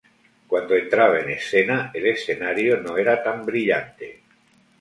Cuando 0.47 0.75
entraba 0.75 1.19
en 1.19 1.29
escena, 1.29 1.91
el 1.93 2.07
escenario 2.07 2.77
no 2.77 2.97
era 2.97 3.21
tan 3.21 3.45
brillante. 3.45 4.23